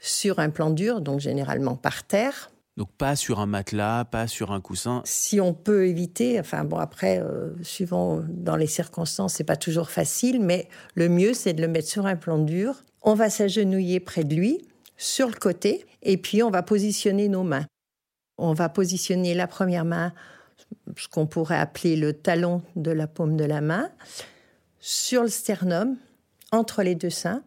sur 0.00 0.40
un 0.40 0.50
plan 0.50 0.70
dur, 0.70 1.00
donc 1.00 1.20
généralement 1.20 1.76
par 1.76 2.04
terre. 2.04 2.50
Donc 2.76 2.90
pas 2.90 3.14
sur 3.14 3.38
un 3.38 3.46
matelas, 3.46 4.04
pas 4.04 4.26
sur 4.26 4.50
un 4.50 4.60
coussin. 4.60 5.02
Si 5.04 5.40
on 5.40 5.54
peut 5.54 5.86
éviter, 5.86 6.40
enfin 6.40 6.64
bon 6.64 6.78
après, 6.78 7.20
euh, 7.20 7.50
suivant 7.62 8.20
dans 8.28 8.56
les 8.56 8.66
circonstances, 8.66 9.34
c'est 9.34 9.44
pas 9.44 9.56
toujours 9.56 9.90
facile, 9.90 10.40
mais 10.40 10.68
le 10.96 11.08
mieux 11.08 11.34
c'est 11.34 11.52
de 11.52 11.62
le 11.62 11.68
mettre 11.68 11.86
sur 11.86 12.04
un 12.06 12.16
plan 12.16 12.38
dur. 12.38 12.82
On 13.02 13.14
va 13.14 13.30
s'agenouiller 13.30 14.00
près 14.00 14.24
de 14.24 14.34
lui, 14.34 14.58
sur 14.96 15.28
le 15.28 15.34
côté 15.34 15.86
et 16.02 16.16
puis 16.16 16.42
on 16.42 16.50
va 16.50 16.62
positionner 16.62 17.28
nos 17.28 17.42
mains. 17.42 17.66
On 18.38 18.52
va 18.52 18.68
positionner 18.68 19.34
la 19.34 19.46
première 19.46 19.84
main 19.84 20.12
ce 20.96 21.08
qu'on 21.08 21.26
pourrait 21.26 21.58
appeler 21.58 21.96
le 21.96 22.12
talon 22.12 22.62
de 22.76 22.90
la 22.90 23.06
paume 23.06 23.36
de 23.36 23.44
la 23.44 23.60
main, 23.60 23.90
sur 24.80 25.22
le 25.22 25.28
sternum, 25.28 25.96
entre 26.52 26.82
les 26.82 26.94
deux 26.94 27.10
seins. 27.10 27.42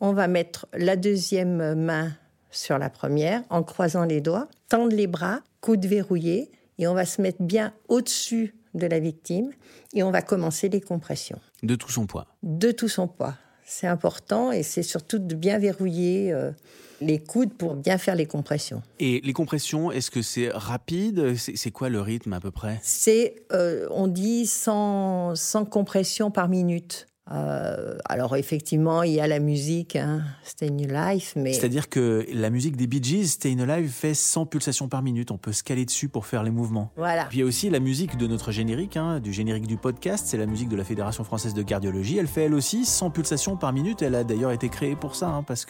On 0.00 0.12
va 0.12 0.28
mettre 0.28 0.66
la 0.72 0.96
deuxième 0.96 1.74
main 1.74 2.12
sur 2.50 2.78
la 2.78 2.88
première 2.90 3.42
en 3.50 3.62
croisant 3.62 4.04
les 4.04 4.20
doigts, 4.20 4.48
tendre 4.68 4.94
les 4.94 5.06
bras, 5.06 5.40
coude 5.60 5.84
verrouillé, 5.84 6.50
et 6.78 6.86
on 6.86 6.94
va 6.94 7.04
se 7.04 7.20
mettre 7.20 7.42
bien 7.42 7.74
au-dessus 7.88 8.54
de 8.74 8.86
la 8.86 9.00
victime 9.00 9.50
et 9.94 10.02
on 10.02 10.10
va 10.10 10.22
commencer 10.22 10.68
les 10.68 10.80
compressions. 10.80 11.40
De 11.62 11.74
tout 11.74 11.90
son 11.90 12.06
poids 12.06 12.26
De 12.42 12.70
tout 12.70 12.88
son 12.88 13.08
poids. 13.08 13.34
C'est 13.64 13.88
important 13.88 14.52
et 14.52 14.62
c'est 14.62 14.84
surtout 14.84 15.18
de 15.18 15.34
bien 15.34 15.58
verrouiller 15.58 16.32
euh, 16.32 16.52
les 17.00 17.18
coudes 17.18 17.52
pour 17.54 17.74
bien 17.74 17.98
faire 17.98 18.14
les 18.14 18.26
compressions. 18.26 18.82
Et 18.98 19.20
les 19.22 19.32
compressions, 19.32 19.90
est-ce 19.90 20.10
que 20.10 20.22
c'est 20.22 20.50
rapide? 20.50 21.36
C'est 21.36 21.70
quoi 21.70 21.88
le 21.88 22.00
rythme 22.00 22.32
à 22.32 22.40
peu 22.40 22.50
près? 22.50 22.80
C'est, 22.82 23.36
euh, 23.52 23.86
on 23.90 24.06
dit 24.06 24.46
100, 24.46 25.34
100 25.34 25.64
compressions 25.66 26.30
par 26.30 26.48
minute. 26.48 27.06
Euh, 27.30 27.98
alors 28.06 28.36
effectivement, 28.36 29.02
il 29.02 29.12
y 29.12 29.20
a 29.20 29.26
la 29.26 29.38
musique, 29.38 29.96
hein, 29.96 30.22
Stay 30.44 30.68
in 30.68 31.12
Life, 31.12 31.34
mais... 31.36 31.52
C'est-à-dire 31.52 31.88
que 31.88 32.26
la 32.32 32.48
musique 32.48 32.76
des 32.76 32.86
Bee 32.86 33.02
Gees, 33.02 33.28
Stay 33.28 33.52
in 33.52 33.68
Alive, 33.68 33.90
fait 33.90 34.14
100 34.14 34.46
pulsations 34.46 34.88
par 34.88 35.02
minute. 35.02 35.30
On 35.30 35.36
peut 35.36 35.52
se 35.52 35.62
caler 35.62 35.84
dessus 35.84 36.08
pour 36.08 36.26
faire 36.26 36.42
les 36.42 36.50
mouvements. 36.50 36.90
Voilà. 36.96 37.26
Puis 37.26 37.38
il 37.38 37.40
y 37.40 37.44
a 37.44 37.46
aussi 37.46 37.68
la 37.68 37.80
musique 37.80 38.16
de 38.16 38.26
notre 38.26 38.50
générique, 38.50 38.96
hein, 38.96 39.20
du 39.20 39.32
générique 39.32 39.66
du 39.66 39.76
podcast. 39.76 40.26
C'est 40.26 40.38
la 40.38 40.46
musique 40.46 40.68
de 40.68 40.76
la 40.76 40.84
Fédération 40.84 41.22
française 41.22 41.52
de 41.52 41.62
cardiologie. 41.62 42.16
Elle 42.18 42.28
fait 42.28 42.44
elle 42.44 42.54
aussi 42.54 42.84
100 42.84 43.10
pulsations 43.10 43.56
par 43.56 43.72
minute. 43.72 44.00
Elle 44.00 44.14
a 44.14 44.24
d'ailleurs 44.24 44.52
été 44.52 44.68
créée 44.68 44.96
pour 44.96 45.14
ça, 45.14 45.28
hein, 45.28 45.42
parce 45.42 45.66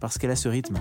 parce 0.00 0.18
qu'elle 0.18 0.30
a 0.30 0.36
ce 0.36 0.48
rythme. 0.48 0.76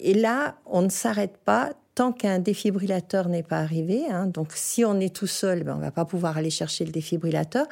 Et 0.00 0.14
là, 0.14 0.56
on 0.66 0.82
ne 0.82 0.88
s'arrête 0.88 1.36
pas 1.44 1.72
tant 1.96 2.12
qu'un 2.12 2.38
défibrillateur 2.38 3.28
n'est 3.30 3.42
pas 3.42 3.56
arrivé. 3.58 4.04
Hein. 4.10 4.26
donc, 4.26 4.52
si 4.54 4.84
on 4.84 5.00
est 5.00 5.12
tout 5.14 5.26
seul, 5.26 5.64
ben, 5.64 5.74
on 5.76 5.80
va 5.80 5.90
pas 5.90 6.04
pouvoir 6.04 6.36
aller 6.36 6.50
chercher 6.50 6.84
le 6.84 6.92
défibrillateur. 6.92 7.66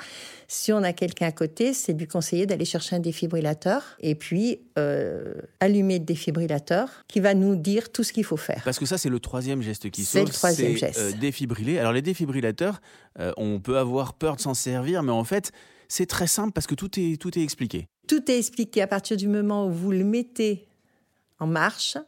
Si 0.48 0.72
on 0.72 0.82
a 0.82 0.94
quelqu'un 0.94 1.26
à 1.26 1.32
côté, 1.32 1.74
c'est 1.74 1.92
lui 1.92 2.08
conseiller 2.08 2.46
d'aller 2.46 2.64
chercher 2.64 2.96
un 2.96 3.00
défibrillateur 3.00 3.82
et 4.00 4.14
puis 4.14 4.60
euh, 4.78 5.34
allumer 5.60 5.98
le 5.98 6.06
défibrillateur 6.06 6.88
qui 7.06 7.20
va 7.20 7.34
nous 7.34 7.54
dire 7.54 7.92
tout 7.92 8.02
ce 8.02 8.14
qu'il 8.14 8.24
faut 8.24 8.38
faire. 8.38 8.62
Parce 8.64 8.78
que 8.78 8.86
ça, 8.86 8.96
c'est 8.96 9.10
le 9.10 9.20
troisième 9.20 9.60
geste 9.60 9.90
qui 9.90 10.04
C'est 10.04 10.20
sauve. 10.20 10.28
le 10.28 10.32
troisième 10.34 10.76
geste. 10.76 10.98
euh, 10.98 11.12
défibriller. 11.20 11.78
Alors 11.78 11.92
les 11.92 12.02
défibrillateurs, 12.02 12.80
euh, 13.20 13.30
on 13.36 13.60
peut 13.60 13.76
avoir 13.76 14.14
peur 14.14 14.36
de 14.36 14.40
s'en 14.40 14.54
servir, 14.54 15.02
mais 15.02 15.12
en 15.12 15.24
fait, 15.24 15.52
c'est 15.88 16.06
très 16.06 16.26
simple 16.28 16.52
parce 16.52 16.66
que 16.66 16.74
tout 16.74 16.98
est 16.98 17.20
tout 17.20 17.38
est 17.38 17.42
expliqué. 17.42 17.88
Tout 18.08 18.30
est 18.30 18.38
expliqué 18.38 18.80
à 18.80 18.86
partir 18.86 19.18
du 19.18 19.28
moment 19.28 19.66
où 19.66 19.70
vous 19.70 19.92
le 19.92 20.02
mettez 20.04 20.66
en 21.38 21.46
marche. 21.46 21.98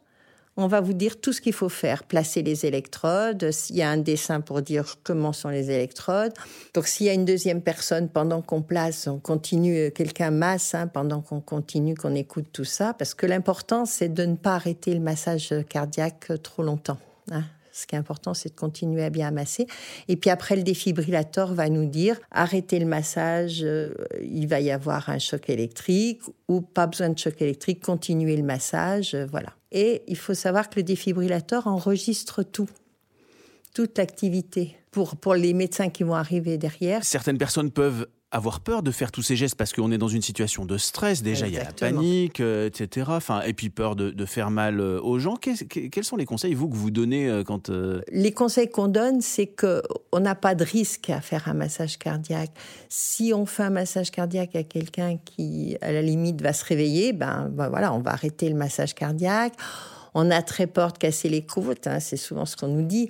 On 0.59 0.65
va 0.65 0.81
vous 0.81 0.93
dire 0.93 1.21
tout 1.21 1.33
ce 1.33 1.39
qu'il 1.39 1.53
faut 1.53 1.69
faire, 1.69 2.03
placer 2.03 2.41
les 2.41 2.65
électrodes, 2.65 3.51
s'il 3.51 3.75
y 3.75 3.83
a 3.83 3.89
un 3.91 3.97
dessin 3.97 4.41
pour 4.41 4.63
dire 4.63 4.95
comment 5.03 5.31
sont 5.31 5.49
les 5.49 5.69
électrodes. 5.69 6.33
Donc 6.73 6.87
s'il 6.87 7.05
y 7.05 7.09
a 7.09 7.13
une 7.13 7.25
deuxième 7.25 7.61
personne 7.61 8.09
pendant 8.09 8.41
qu'on 8.41 8.63
place, 8.63 9.05
on 9.05 9.19
continue, 9.19 9.77
euh, 9.77 9.89
quelqu'un 9.91 10.31
masse 10.31 10.73
hein, 10.73 10.87
pendant 10.87 11.21
qu'on 11.21 11.41
continue, 11.41 11.93
qu'on 11.93 12.15
écoute 12.15 12.47
tout 12.51 12.63
ça, 12.65 12.95
parce 12.95 13.13
que 13.13 13.27
l'important 13.27 13.85
c'est 13.85 14.09
de 14.09 14.25
ne 14.25 14.35
pas 14.35 14.55
arrêter 14.55 14.95
le 14.95 14.99
massage 14.99 15.53
cardiaque 15.69 16.31
trop 16.41 16.63
longtemps. 16.63 16.97
hein. 17.31 17.43
Ce 17.77 17.85
qui 17.85 17.93
est 17.93 17.99
important, 17.99 18.33
c'est 18.33 18.49
de 18.49 18.55
continuer 18.55 19.03
à 19.03 19.11
bien 19.11 19.29
masser. 19.29 19.67
Et 20.07 20.15
puis 20.15 20.31
après, 20.31 20.55
le 20.55 20.63
défibrillateur 20.63 21.53
va 21.53 21.69
nous 21.69 21.85
dire 21.85 22.19
arrêtez 22.31 22.79
le 22.79 22.87
massage, 22.87 23.61
euh, 23.63 23.93
il 24.19 24.47
va 24.47 24.59
y 24.59 24.71
avoir 24.71 25.09
un 25.09 25.19
choc 25.19 25.47
électrique 25.47 26.21
ou 26.47 26.61
pas 26.61 26.87
besoin 26.87 27.09
de 27.09 27.19
choc 27.19 27.39
électrique, 27.39 27.83
continuez 27.83 28.35
le 28.35 28.41
massage, 28.41 29.13
euh, 29.13 29.27
voilà. 29.29 29.53
Et 29.71 30.01
il 30.07 30.17
faut 30.17 30.33
savoir 30.33 30.71
que 30.71 30.77
le 30.77 30.83
défibrillateur 30.83 31.67
enregistre 31.67 32.41
tout, 32.41 32.69
toute 33.75 33.97
l'activité. 33.99 34.75
Pour, 34.89 35.15
pour 35.17 35.35
les 35.35 35.53
médecins 35.53 35.89
qui 35.89 36.03
vont 36.03 36.15
arriver 36.15 36.57
derrière, 36.57 37.03
Certaines 37.03 37.37
personnes 37.37 37.69
peuvent 37.69 38.07
avoir 38.29 38.59
peur 38.59 38.83
de 38.83 38.91
faire 38.91 39.11
tous 39.11 39.21
ces 39.21 39.37
gestes 39.37 39.55
parce 39.55 39.71
qu'on 39.71 39.89
est 39.91 39.97
dans 39.97 40.09
une 40.09 40.21
situation 40.21 40.65
de 40.65 40.77
stress. 40.77 41.23
Déjà, 41.23 41.47
il 41.47 41.53
y 41.53 41.57
a 41.57 41.63
la 41.63 41.71
panique, 41.71 42.41
euh, 42.41 42.67
etc. 42.67 43.07
Enfin, 43.11 43.41
et 43.43 43.53
puis 43.53 43.69
peur 43.69 43.95
de, 43.95 44.09
de 44.09 44.25
faire 44.25 44.51
mal 44.51 44.81
euh, 44.81 44.99
aux 45.01 45.17
gens. 45.17 45.35
Quels 45.37 46.03
sont 46.03 46.17
les 46.17 46.25
conseils, 46.25 46.53
vous, 46.53 46.67
que 46.67 46.75
vous 46.75 46.91
donnez 46.91 47.29
euh, 47.29 47.43
quand... 47.43 47.69
euh, 47.69 48.01
les 48.11 48.33
conseils 48.33 48.69
qu'on 48.69 48.89
donne, 48.89 49.21
c'est 49.21 49.47
que 49.47 49.81
on 50.11 50.19
n'a 50.19 50.35
pas 50.35 50.55
de 50.55 50.65
risque 50.65 51.09
à 51.09 51.21
faire 51.21 51.47
un 51.47 51.53
massage 51.53 51.97
cardiaque. 51.97 52.51
Si 52.89 53.31
on 53.33 53.45
fait 53.45 53.63
un 53.63 53.69
massage 53.69 54.11
cardiaque 54.11 54.55
à 54.57 54.63
quelqu'un 54.63 55.17
qui, 55.23 55.77
à 55.81 55.93
la 55.93 56.01
limite, 56.01 56.41
va 56.41 56.51
se 56.51 56.65
réveiller, 56.65 57.13
ben, 57.13 57.47
ben 57.49 57.69
voilà, 57.69 57.93
on 57.93 57.99
va 57.99 58.11
arrêter 58.11 58.49
le 58.49 58.55
massage 58.55 58.93
cardiaque. 58.93 59.53
On 60.13 60.31
a 60.31 60.41
très 60.41 60.67
peur 60.67 60.91
de 60.91 60.97
casser 60.97 61.29
les 61.29 61.43
côtes, 61.43 61.87
hein, 61.87 61.99
c'est 61.99 62.17
souvent 62.17 62.45
ce 62.45 62.57
qu'on 62.57 62.69
nous 62.69 62.85
dit. 62.85 63.09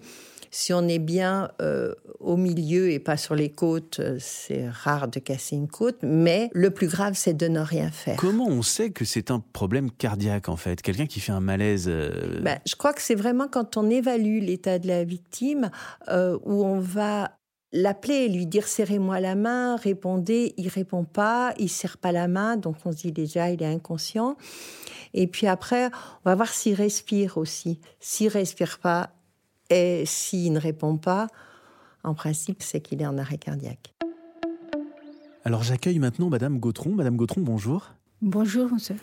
Si 0.59 0.73
on 0.73 0.87
est 0.87 0.97
bien 0.97 1.51
euh, 1.61 1.93
au 2.19 2.35
milieu 2.35 2.89
et 2.89 2.97
pas 2.97 3.15
sur 3.15 3.35
les 3.35 3.51
côtes, 3.51 3.99
euh, 3.99 4.17
c'est 4.19 4.67
rare 4.67 5.07
de 5.07 5.19
casser 5.19 5.55
une 5.55 5.67
côte. 5.67 5.97
Mais 6.01 6.49
le 6.51 6.71
plus 6.71 6.87
grave, 6.87 7.13
c'est 7.13 7.35
de 7.35 7.47
ne 7.47 7.59
rien 7.59 7.91
faire. 7.91 8.17
Comment 8.17 8.47
on 8.47 8.63
sait 8.63 8.89
que 8.89 9.05
c'est 9.05 9.29
un 9.29 9.39
problème 9.39 9.91
cardiaque, 9.91 10.49
en 10.49 10.55
fait? 10.55 10.81
Quelqu'un 10.81 11.05
qui 11.05 11.19
fait 11.19 11.31
un 11.31 11.41
malaise... 11.41 11.85
euh, 11.87 12.41
Ben, 12.41 12.57
je 12.65 12.73
crois 12.73 12.93
que 12.93 13.03
c'est 13.03 13.13
vraiment 13.13 13.47
quand 13.47 13.77
on 13.77 13.87
évalue 13.87 14.41
l'état 14.41 14.79
de 14.79 14.87
la 14.87 15.03
victime 15.03 15.69
euh, 16.09 16.39
où 16.43 16.65
on 16.65 16.79
va 16.79 17.37
l'appeler 17.71 18.15
et 18.15 18.27
lui 18.27 18.47
dire 18.47 18.67
serrez-moi 18.67 19.19
la 19.19 19.35
main, 19.35 19.75
répondez, 19.75 20.55
il 20.57 20.69
répond 20.69 21.03
pas, 21.03 21.53
il 21.59 21.69
serre 21.69 21.99
pas 21.99 22.11
la 22.11 22.27
main, 22.27 22.57
donc 22.57 22.77
on 22.83 22.91
se 22.91 22.97
dit 22.97 23.11
déjà 23.11 23.51
il 23.51 23.61
est 23.61 23.67
inconscient. 23.67 24.37
Et 25.13 25.27
puis 25.27 25.45
après, 25.45 25.91
on 26.25 26.29
va 26.29 26.33
voir 26.33 26.49
s'il 26.49 26.73
respire 26.73 27.37
aussi. 27.37 27.79
S'il 27.99 28.29
respire 28.29 28.79
pas 28.79 29.11
et 29.69 30.05
s'il 30.05 30.53
ne 30.53 30.59
répond 30.59 30.97
pas, 30.97 31.27
en 32.03 32.13
principe, 32.13 32.63
c'est 32.63 32.81
qu'il 32.81 33.01
est 33.01 33.05
en 33.05 33.17
arrêt 33.17 33.37
cardiaque. 33.37 33.93
Alors 35.43 35.63
j'accueille 35.63 35.99
maintenant 35.99 36.29
Madame 36.29 36.59
Gautron. 36.59 36.91
Madame 36.93 37.15
Gautron, 37.15 37.41
bonjour. 37.41 37.93
Bonjour, 38.21 38.71
monsieur. 38.71 38.95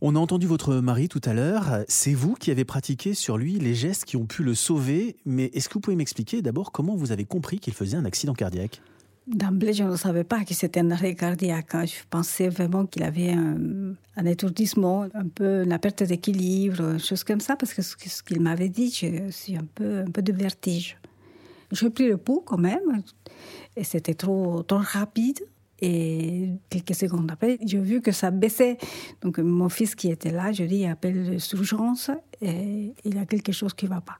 On 0.00 0.16
a 0.16 0.18
entendu 0.18 0.48
votre 0.48 0.74
mari 0.76 1.08
tout 1.08 1.20
à 1.24 1.32
l'heure. 1.32 1.84
C'est 1.86 2.14
vous 2.14 2.34
qui 2.34 2.50
avez 2.50 2.64
pratiqué 2.64 3.14
sur 3.14 3.38
lui 3.38 3.60
les 3.60 3.74
gestes 3.74 4.04
qui 4.04 4.16
ont 4.16 4.26
pu 4.26 4.42
le 4.42 4.56
sauver. 4.56 5.14
Mais 5.24 5.44
est-ce 5.54 5.68
que 5.68 5.74
vous 5.74 5.80
pouvez 5.80 5.94
m'expliquer 5.94 6.42
d'abord 6.42 6.72
comment 6.72 6.96
vous 6.96 7.12
avez 7.12 7.24
compris 7.24 7.60
qu'il 7.60 7.72
faisait 7.72 7.96
un 7.96 8.04
accident 8.04 8.34
cardiaque? 8.34 8.80
D'emblée, 9.28 9.72
je 9.72 9.84
ne 9.84 9.94
savais 9.94 10.24
pas 10.24 10.44
que 10.44 10.52
c'était 10.52 10.80
un 10.80 10.90
arrêt 10.90 11.14
cardiaque. 11.14 11.76
hein. 11.76 11.84
Je 11.86 12.02
pensais 12.10 12.48
vraiment 12.48 12.86
qu'il 12.86 13.04
avait 13.04 13.30
un, 13.30 14.26
étourdissement, 14.26 15.06
un 15.14 15.28
peu 15.28 15.62
une 15.62 15.78
perte 15.78 16.02
d'équilibre, 16.02 16.98
chose 16.98 17.22
comme 17.22 17.40
ça, 17.40 17.54
parce 17.54 17.72
que 17.72 17.82
ce, 17.82 17.94
qu'il 18.24 18.40
m'avait 18.40 18.68
dit, 18.68 18.90
je 18.90 19.30
suis 19.30 19.56
un 19.56 19.66
peu, 19.74 20.00
un 20.00 20.10
peu 20.10 20.22
de 20.22 20.32
vertige. 20.32 20.98
J'ai 21.70 21.88
pris 21.90 22.08
le 22.08 22.16
pouls 22.16 22.42
quand 22.44 22.58
même, 22.58 23.02
et 23.76 23.84
c'était 23.84 24.14
trop, 24.14 24.64
trop 24.64 24.80
rapide. 24.82 25.38
Et 25.80 26.50
quelques 26.68 26.94
secondes 26.94 27.30
après, 27.30 27.58
j'ai 27.64 27.78
vu 27.78 28.00
que 28.00 28.12
ça 28.12 28.30
baissait. 28.30 28.78
Donc, 29.20 29.38
mon 29.38 29.68
fils 29.68 29.94
qui 29.94 30.10
était 30.10 30.30
là, 30.30 30.52
je 30.52 30.64
dis, 30.64 30.84
appelle 30.86 31.30
les 31.30 31.54
urgences, 31.54 32.10
et 32.40 32.92
il 33.04 33.14
y 33.14 33.18
a 33.18 33.26
quelque 33.26 33.52
chose 33.52 33.72
qui 33.74 33.84
ne 33.84 33.90
va 33.90 34.00
pas. 34.00 34.18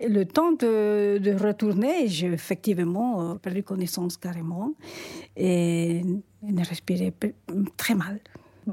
Le 0.00 0.24
temps 0.24 0.52
de, 0.52 1.18
retourner, 1.44 2.06
j'ai 2.06 2.28
effectivement 2.28 3.32
euh, 3.32 3.34
perdu 3.34 3.64
connaissance 3.64 4.16
carrément 4.16 4.72
et 5.36 6.02
ne 6.42 6.64
respirais 6.64 7.12
très 7.76 7.94
mal. 7.94 8.20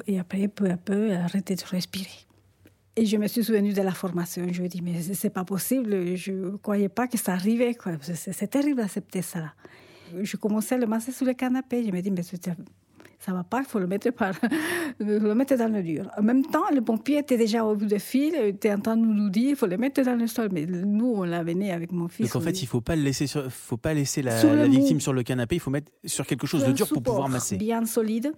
Et 0.08 0.20
après, 0.20 0.48
peu 0.48 0.70
à 0.70 0.78
peu, 0.78 1.14
arrêté 1.14 1.56
de 1.56 1.64
respirer. 1.64 2.10
Et 2.96 3.06
je 3.06 3.18
me 3.18 3.28
suis 3.28 3.44
souvenue 3.44 3.74
de 3.74 3.82
la 3.82 3.92
formation. 3.92 4.46
Je 4.52 4.62
me 4.62 4.68
dis, 4.68 4.82
mais 4.82 5.02
c'est- 5.02 5.30
pas 5.30 5.44
possible. 5.44 6.16
Je 6.16 6.32
ne 6.32 6.58
croyais 6.58 6.90
pas 6.90 7.08
que 7.08 7.18
ça 7.18 7.34
arrivait. 7.34 7.76
C'est 8.14 8.48
terrible 8.48 8.78
d'accepter 8.78 9.22
ça. 9.22 9.54
Je 10.22 10.38
commençais 10.38 10.76
à 10.76 10.78
le 10.78 10.86
masser 10.86 11.12
sur 11.12 11.26
le 11.26 11.34
canapé. 11.34 11.84
Je 11.84 11.92
me 11.92 12.02
dis, 12.02 12.12
mais 12.12 12.22
ça 13.26 13.34
va 13.34 13.44
pas, 13.44 13.62
il 13.62 13.66
faut 13.66 13.80
le 13.80 13.88
mettre, 13.88 14.12
par, 14.12 14.34
le 15.00 15.34
mettre 15.34 15.56
dans 15.58 15.72
le 15.74 15.82
dur. 15.82 16.10
En 16.18 16.22
même 16.22 16.46
temps, 16.46 16.64
le 16.74 16.82
pompier 16.82 17.18
était 17.20 17.38
déjà 17.38 17.66
au 17.66 17.76
bout 17.76 17.86
du 17.86 18.00
fil, 18.00 18.34
il 18.38 18.48
était 18.50 18.72
en 18.72 18.80
train 18.80 18.96
de 18.98 19.06
nous 19.06 19.30
dire, 19.30 19.50
il 19.52 19.56
faut 19.56 19.66
le 19.68 19.78
mettre 19.78 20.02
dans 20.04 20.16
le 20.16 20.28
sol. 20.28 20.50
Mais 20.52 20.66
nous, 20.66 21.14
on 21.16 21.24
l'avait 21.24 21.56
né 21.56 21.72
avec 21.72 21.92
mon 21.92 22.08
fils. 22.08 22.28
Donc 22.32 22.36
en 22.36 22.42
fait, 22.46 22.62
il 22.62 22.68
faut 22.68 22.82
pas 22.82 22.96
le 22.96 23.02
laisser, 23.02 23.26
sur- 23.28 23.52
faut 23.52 23.78
pas 23.78 23.94
laisser 23.94 24.22
la, 24.22 24.68
victime 24.68 25.00
sur 25.00 25.14
le 25.14 25.24
canapé. 25.24 25.56
Il 25.56 25.60
faut 25.60 25.72
mettre 25.72 25.92
sur 26.06 26.26
quelque 26.28 26.46
chose 26.48 26.64
de 26.66 26.72
dur 26.72 26.88
pour 26.88 27.02
pouvoir 27.02 27.28
masser. 27.30 27.58
Bien 27.58 27.86
solide. 27.86 28.32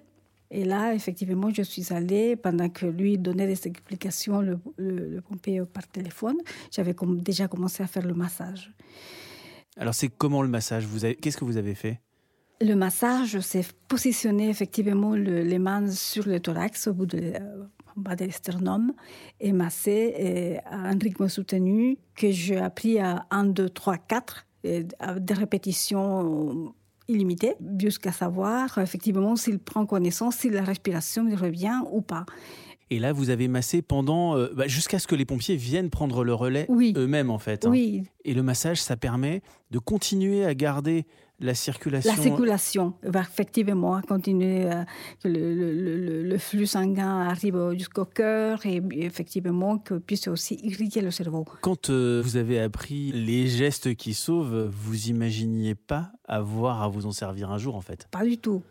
Et 0.50 0.63
là, 0.63 0.94
effectivement, 0.94 1.50
je 1.53 1.62
suis 1.63 1.91
allée, 1.91 2.38
pendant 2.38 2.70
que 2.70 2.86
lui 2.86 3.17
donnait 3.17 3.48
des 3.48 3.67
explications, 3.67 4.39
le, 4.39 4.58
le- 4.77 5.10
le 5.10 5.22
pompier 5.22 5.62
par 5.65 5.86
téléphone, 5.89 6.38
j'avais 6.72 6.94
com- 6.94 7.20
déjà 7.20 7.50
commencé 7.50 7.84
à 7.84 7.88
faire 7.88 8.06
le 8.08 8.13
massage. 8.13 8.72
Alors 9.77 9.94
c'est 9.94 10.08
comment 10.08 10.41
le 10.41 10.48
massage? 10.48 10.88
Qu'est-ce 11.22 11.36
que 11.38 11.44
vous 11.46 11.58
avez 11.58 11.75
fait? 11.75 12.00
Le 12.60 12.74
massage, 12.74 13.40
c'est 13.42 13.66
positionner 13.88 14.50
effectivement 14.50 15.12
le- 15.16 15.42
les 15.44 15.60
mains 15.60 15.90
sur 15.92 16.28
le 16.28 16.40
thorax, 16.40 16.88
au 16.88 16.94
bout 16.94 17.06
de, 17.06 17.18
euh, 17.20 17.40
en 17.96 18.02
bas 18.02 18.16
de 18.16 18.28
sternum, 18.32 18.94
et 19.40 19.52
masser 19.54 20.14
et 20.18 20.58
à 20.66 20.76
un 20.90 20.98
rythme 20.98 21.28
soutenu 21.30 21.98
que 22.16 22.32
j'ai 22.32 22.58
appris 22.58 22.98
à 23.00 23.26
1, 23.30 23.44
2, 23.46 23.70
3, 23.70 23.98
4, 23.98 24.48
et 24.64 24.86
à 25.00 25.20
des 25.20 25.36
répétitions 25.36 26.74
illimitées, 27.08 27.54
jusqu'à 27.80 28.12
savoir 28.12 28.78
effectivement 28.80 29.36
s'il 29.36 29.60
prend 29.60 29.86
connaissance, 29.86 30.38
si 30.38 30.50
la 30.50 30.64
respiration 30.64 31.24
lui 31.26 31.36
revient 31.36 31.80
ou 31.92 32.02
pas. 32.02 32.26
Et 32.90 33.00
là, 33.00 33.12
vous 33.14 33.30
avez 33.30 33.48
massé 33.50 33.82
pendant 33.82 34.36
euh, 34.38 34.48
bah, 34.56 34.68
jusqu'à 34.68 34.98
ce 34.98 35.08
que 35.08 35.16
les 35.16 35.26
pompiers 35.26 35.58
viennent 35.58 35.90
prendre 35.90 36.24
le 36.24 36.34
relais 36.34 36.66
Oui. 36.70 36.94
eux-mêmes 36.98 37.30
en 37.30 37.38
fait. 37.38 37.66
hein. 37.66 37.70
Oui, 37.70 38.04
Et 38.26 38.34
le 38.34 38.42
massage, 38.44 38.82
ça 38.82 38.96
permet 38.98 39.42
de 39.72 39.80
continuer 39.80 40.44
à 40.46 40.54
garder 40.56 41.06
la 41.39 41.53
circulation. 41.53 42.12
la 42.15 42.22
circulation 42.22 42.94
va 43.03 43.22
effectivement 43.22 44.01
continuer, 44.08 44.65
euh, 44.65 44.84
que 45.24 45.27
le, 45.27 45.53
le- 45.53 45.74
le- 46.00 46.24
le 46.24 46.38
flux 46.38 46.65
sanguin 46.65 47.22
arrive 47.22 47.74
jusqu'au 47.77 48.06
cœur 48.06 48.65
et 48.65 48.82
effectivement 48.94 49.77
que 49.77 49.96
puisse 49.96 50.27
aussi 50.27 50.56
irriguer 50.63 51.01
le 51.01 51.12
cerveau. 51.12 51.46
Quand 51.62 51.89
euh, 51.89 52.22
vous 52.24 52.38
avez 52.38 52.60
appris 52.60 53.12
les 53.12 53.48
gestes 53.48 53.94
qui 53.96 54.13
sauvent, 54.13 54.70
vous 54.72 55.10
imaginiez 55.10 55.75
pas 55.75 56.12
avoir 56.27 56.82
à 56.82 56.88
vous 56.88 57.06
en 57.06 57.12
servir 57.12 57.51
un 57.51 57.58
jour 57.60 57.75
en 57.75 57.82
fait? 57.82 58.08
Pas 58.12 58.25
du 58.25 58.38
tout. 58.39 58.63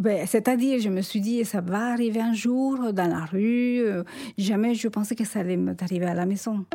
Ben, 0.00 0.26
C'est-à-dire, 0.26 0.80
je 0.80 0.88
me 0.88 1.02
suis 1.02 1.20
dit, 1.20 1.44
ça 1.44 1.60
va 1.60 1.92
arriver 1.92 2.20
un 2.20 2.32
jour 2.34 2.92
dans 2.92 3.06
la 3.08 3.24
rue. 3.24 3.78
euh, 3.78 4.02
Jamais 4.36 4.74
je 4.74 4.88
pensais 4.88 5.14
que 5.14 5.24
ça 5.24 5.38
allait 5.40 5.56
m'arriver 5.56 6.06
à 6.06 6.14
la 6.14 6.26
maison. 6.26 6.66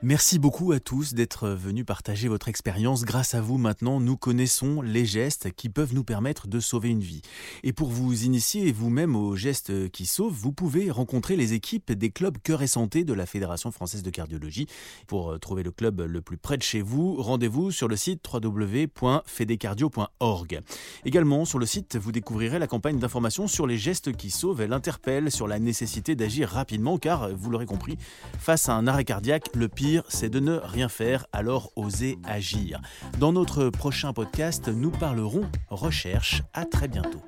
Merci 0.00 0.38
beaucoup 0.38 0.70
à 0.70 0.78
tous 0.78 1.12
d'être 1.12 1.48
venus 1.48 1.84
partager 1.84 2.28
votre 2.28 2.46
expérience. 2.46 3.04
Grâce 3.04 3.34
à 3.34 3.40
vous, 3.40 3.58
maintenant, 3.58 3.98
nous 3.98 4.16
connaissons 4.16 4.80
les 4.80 5.04
gestes 5.04 5.50
qui 5.50 5.68
peuvent 5.68 5.92
nous 5.92 6.04
permettre 6.04 6.46
de 6.46 6.60
sauver 6.60 6.90
une 6.90 7.00
vie. 7.00 7.20
Et 7.64 7.72
pour 7.72 7.88
vous 7.88 8.22
initier 8.22 8.70
vous-même 8.70 9.16
aux 9.16 9.34
gestes 9.34 9.90
qui 9.90 10.06
sauvent, 10.06 10.32
vous 10.32 10.52
pouvez 10.52 10.92
rencontrer 10.92 11.34
les 11.34 11.52
équipes 11.52 11.90
des 11.90 12.10
clubs 12.10 12.38
Cœur 12.38 12.62
et 12.62 12.68
Santé 12.68 13.02
de 13.02 13.12
la 13.12 13.26
Fédération 13.26 13.72
française 13.72 14.04
de 14.04 14.10
cardiologie. 14.10 14.68
Pour 15.08 15.32
euh, 15.32 15.38
trouver 15.38 15.64
le 15.64 15.72
club 15.72 16.00
le 16.00 16.20
plus 16.20 16.36
près 16.36 16.58
de 16.58 16.62
chez 16.62 16.80
vous, 16.80 17.20
rendez-vous 17.20 17.72
sur 17.72 17.88
le 17.88 17.96
site 17.96 18.24
www.fedecardio.org. 18.32 20.60
Également, 21.06 21.44
sur 21.44 21.58
le 21.58 21.66
site, 21.66 21.96
vous 21.96 22.12
découvrirez 22.12 22.60
la 22.60 22.68
campagne 22.68 23.00
d'information 23.00 23.48
sur 23.48 23.66
les 23.66 23.76
gestes 23.76 24.12
qui 24.12 24.30
sauvent. 24.30 24.60
Elle 24.60 24.74
interpelle 24.74 25.32
sur 25.32 25.48
la 25.48 25.58
nécessité 25.58 26.14
d'agir 26.14 26.50
rapidement 26.50 26.98
car, 26.98 27.34
vous 27.34 27.50
l'aurez 27.50 27.66
compris, 27.66 27.98
face 28.38 28.68
à 28.68 28.74
un 28.74 28.86
arrêt 28.86 29.04
cardiaque, 29.04 29.48
le 29.56 29.66
pire, 29.66 29.87
c'est 30.08 30.28
de 30.28 30.40
ne 30.40 30.56
rien 30.56 30.88
faire, 30.88 31.26
alors 31.32 31.72
osez 31.76 32.18
agir. 32.24 32.80
Dans 33.18 33.32
notre 33.32 33.70
prochain 33.70 34.12
podcast, 34.12 34.68
nous 34.68 34.90
parlerons 34.90 35.46
recherche. 35.68 36.42
À 36.52 36.64
très 36.64 36.88
bientôt. 36.88 37.22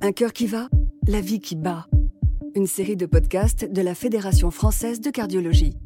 Un 0.00 0.12
cœur 0.12 0.32
qui 0.32 0.46
va, 0.46 0.68
la 1.06 1.20
vie 1.20 1.40
qui 1.40 1.56
bat. 1.56 1.86
Une 2.54 2.66
série 2.66 2.96
de 2.96 3.06
podcasts 3.06 3.70
de 3.70 3.82
la 3.82 3.94
Fédération 3.94 4.50
française 4.50 5.00
de 5.00 5.10
cardiologie. 5.10 5.76